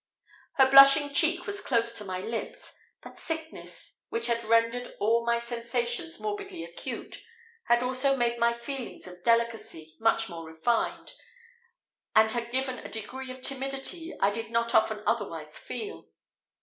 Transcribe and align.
Her 0.53 0.67
blushing 0.67 1.13
cheek 1.13 1.45
was 1.45 1.61
close 1.61 1.93
to 1.99 2.03
my 2.03 2.21
lips, 2.21 2.75
but 3.03 3.19
sickness, 3.19 4.03
which 4.09 4.25
had 4.25 4.43
rendered 4.43 4.95
all 4.99 5.23
my 5.23 5.37
sensations 5.37 6.19
morbidly 6.19 6.63
acute, 6.63 7.23
had 7.65 7.83
also 7.83 8.15
made 8.15 8.39
my 8.39 8.51
feelings 8.51 9.05
of 9.05 9.23
delicacy 9.23 9.95
much 9.99 10.27
more 10.27 10.43
refined, 10.47 11.13
and 12.15 12.31
had 12.31 12.49
given 12.51 12.79
a 12.79 12.89
degree 12.89 13.29
of 13.29 13.43
timidity 13.43 14.11
I 14.19 14.31
did 14.31 14.49
not 14.49 14.73
often 14.73 15.03
otherwise 15.05 15.59
feel. 15.59 16.07